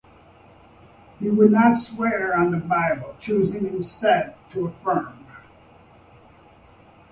[1.19, 5.27] He would not swear on the Bible, choosing instead to affirm.